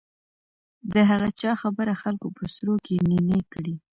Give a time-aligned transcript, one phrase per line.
[0.93, 3.75] د هغه چا خبره خلکو په سروو کې يې نينې کړې.